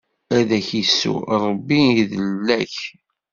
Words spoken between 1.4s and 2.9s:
Ṛebbi idel-ak!